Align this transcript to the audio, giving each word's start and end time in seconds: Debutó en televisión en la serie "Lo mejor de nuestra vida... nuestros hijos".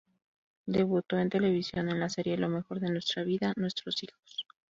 Debutó 0.65 1.19
en 1.19 1.29
televisión 1.29 1.87
en 1.89 1.99
la 1.99 2.09
serie 2.09 2.35
"Lo 2.35 2.49
mejor 2.49 2.79
de 2.79 2.89
nuestra 2.89 3.21
vida... 3.23 3.53
nuestros 3.55 4.01
hijos". 4.01 4.47